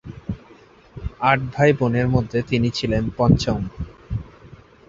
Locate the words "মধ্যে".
2.07-2.39